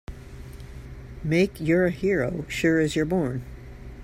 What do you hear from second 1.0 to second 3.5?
Make you're a hero sure as you're born!